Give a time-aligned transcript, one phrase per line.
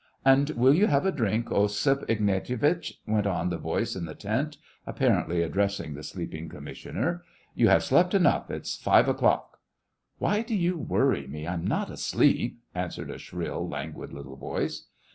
[0.25, 4.15] "And will you have a drink, Osip Ignatie vitch?" went on the voice in the
[4.15, 7.21] tent, apparently addressing the sleeping commiss'ioner.
[7.37, 9.59] *' You have slept enough; it's five o'clock.""
[10.17, 11.45] Why do you worry me?
[11.45, 14.87] I am not asleep," answered a shrill, languid little voice.